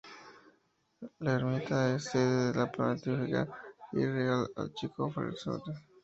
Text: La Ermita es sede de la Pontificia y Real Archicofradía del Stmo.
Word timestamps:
La 1.19 1.33
Ermita 1.35 1.93
es 1.93 2.05
sede 2.05 2.47
de 2.51 2.59
la 2.59 2.71
Pontificia 2.71 3.47
y 3.91 4.03
Real 4.03 4.47
Archicofradía 4.55 5.29
del 5.29 5.37
Stmo. 5.37 5.63